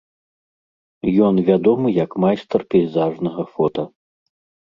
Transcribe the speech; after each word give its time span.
Ён 1.25 1.35
вядомы 1.49 1.87
як 2.03 2.11
майстар 2.25 2.61
пейзажнага 2.75 3.41
фота. 3.53 3.83